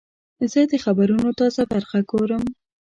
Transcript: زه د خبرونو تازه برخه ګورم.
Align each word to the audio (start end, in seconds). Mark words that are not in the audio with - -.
زه 0.51 0.61
د 0.71 0.73
خبرونو 0.85 1.29
تازه 1.39 1.61
برخه 1.71 1.99
ګورم. 2.11 2.43